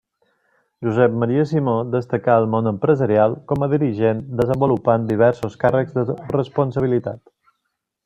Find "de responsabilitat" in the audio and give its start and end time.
6.01-7.27